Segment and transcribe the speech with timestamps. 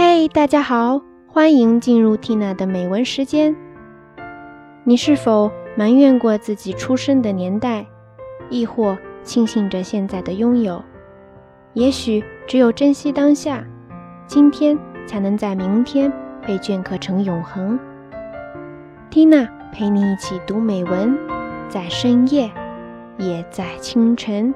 [0.00, 3.56] 嘿，大家好，欢迎进入 Tina 的美文时间。
[4.84, 7.84] 你是否埋怨过自己出生的年代，
[8.48, 10.80] 亦或庆幸着现在的拥有？
[11.72, 13.64] 也许只有珍惜当下，
[14.28, 16.12] 今天才能在明天
[16.46, 17.76] 被镌刻成永恒。
[19.10, 21.18] Tina 陪你一起读美文，
[21.68, 22.48] 在深夜，
[23.16, 24.54] 也在清晨。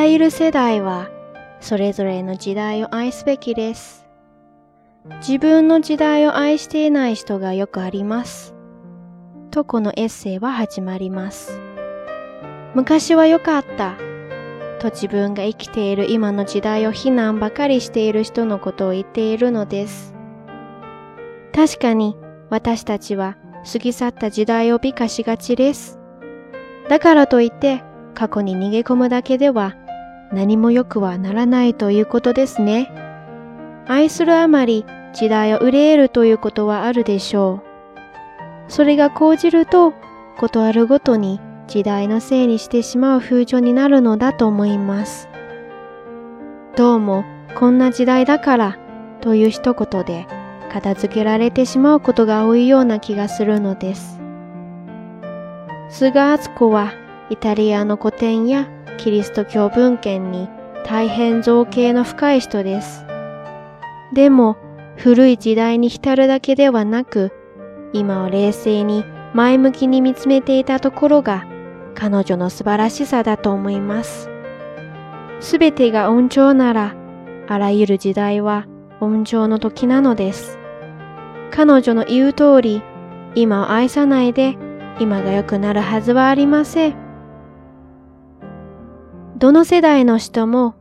[0.00, 1.10] らゆる世代は
[1.60, 4.06] それぞれの時代を愛すべきです。
[5.20, 8.54] 自分の時代を愛していない人がよくあります。
[9.50, 11.60] とこのエッセイは始まります。
[12.74, 13.96] 昔は良かった。
[14.78, 20.14] と自分が生きている今の時代を非難ばかりしている人のことを言っているのです。
[21.54, 22.16] 確かに
[22.48, 23.36] 私たちは
[23.70, 25.98] 過ぎ去った時代を美化しがちです。
[26.88, 27.82] だからといって
[28.14, 29.76] 過去に逃げ込むだけでは
[30.32, 32.92] 何も良くはならないということですね。
[33.88, 37.62] 愛するあまり時代を憂えるということはあるでしょ
[38.68, 38.70] う。
[38.70, 39.92] それが講じると、
[40.38, 45.28] ことあるごとに時代のせいにしてしまう風潮になるのだと思います。
[46.76, 47.24] どうも、
[47.56, 48.78] こんな時代だから
[49.20, 50.26] という一言で
[50.72, 54.20] 片付けられてしまうことが多いような気がするのです。
[55.88, 56.92] 菅敦子は
[57.28, 58.68] イタリアの古典や
[59.00, 60.46] キリスト教文献に
[60.84, 63.06] 大変造形の深い人です。
[64.12, 64.58] でも、
[64.96, 67.32] 古い時代に浸るだけではなく、
[67.94, 71.46] 今を冷静に前向きに見つめていたところが
[71.94, 74.28] 彼女の素晴らしさだと思います。
[75.40, 76.94] すべてが恩寵なら、
[77.48, 78.66] あらゆる時代は
[79.00, 80.58] 恩寵の時なのです。
[81.50, 82.82] 彼女の言う通り、
[83.34, 84.58] 今を愛さないで
[84.98, 87.09] 今が良くなるはずはありません。
[89.40, 90.74] どの世代の人も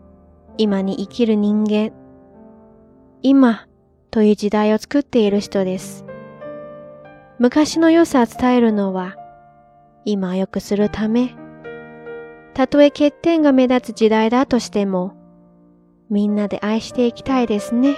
[0.58, 1.94] 今に生きる人間、
[3.22, 3.68] 今
[4.12, 6.04] という時代を作っている人です。
[7.40, 9.16] 昔の良さを伝えるのは
[10.04, 11.34] 今を良くするため、
[12.54, 15.16] たとえ欠点が目立つ時代だとしても、
[16.10, 17.96] みんなで愛していきたいですね。